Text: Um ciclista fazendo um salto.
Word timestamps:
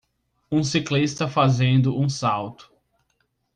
Um 0.51 0.63
ciclista 0.63 1.27
fazendo 1.27 1.95
um 1.95 2.09
salto. 2.09 2.73